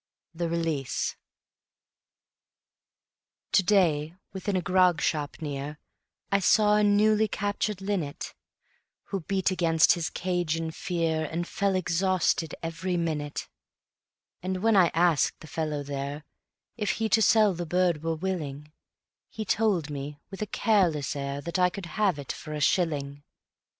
[0.33, 1.15] The Release
[3.51, 5.77] To day within a grog shop near
[6.31, 8.33] I saw a newly captured linnet,
[9.09, 13.47] Who beat against his cage in fear, And fell exhausted every minute;
[14.41, 16.23] And when I asked the fellow there
[16.77, 18.71] If he to sell the bird were willing,
[19.29, 23.21] He told me with a careless air That I could have it for a shilling.